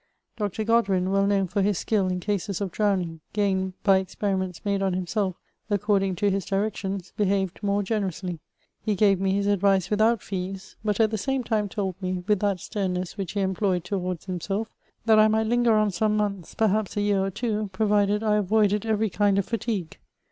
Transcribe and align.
Dr. 0.35 0.63
Godwin, 0.63 1.11
well 1.11 1.27
known 1.27 1.45
for 1.45 1.61
his 1.61 1.77
skill 1.77 2.07
in 2.07 2.19
cases 2.19 2.59
of 2.59 2.71
drowning, 2.71 3.19
gained 3.33 3.73
by 3.83 3.99
experiments 3.99 4.59
made 4.65 4.81
on 4.81 4.93
himself, 4.93 5.35
accord 5.69 6.01
ing 6.01 6.15
to 6.15 6.31
his 6.31 6.43
directions, 6.43 7.13
behaved 7.17 7.61
more 7.61 7.83
generously: 7.83 8.39
he 8.81 8.95
gave 8.95 9.21
me 9.21 9.39
hb 9.39 9.45
advice 9.53 9.91
without 9.91 10.23
fees, 10.23 10.75
but 10.83 10.99
at 10.99 11.11
the 11.11 11.19
same 11.19 11.43
time 11.43 11.69
told 11.69 12.01
me, 12.01 12.23
with 12.27 12.39
that 12.39 12.59
sternness 12.59 13.15
which 13.15 13.33
he 13.33 13.41
employed 13.41 13.83
towards 13.83 14.25
himself, 14.25 14.69
lliat 15.07 15.19
I 15.19 15.27
might 15.27 15.45
linger 15.45 15.73
on 15.73 15.91
some 15.91 16.17
months, 16.17 16.55
perhaps 16.55 16.97
a 16.97 17.01
year 17.01 17.23
or 17.23 17.29
two, 17.29 17.69
provided 17.71 18.23
I 18.23 18.37
avoided 18.37 18.87
every 18.87 19.11
kind 19.11 19.37
of 19.37 19.45
&tigue. 19.45 19.97